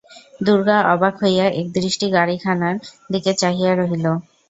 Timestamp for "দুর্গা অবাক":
0.41-1.15